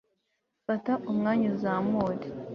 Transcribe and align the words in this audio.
fata 0.67 0.93
umwanya, 1.11 1.47
uzamure 1.55 2.27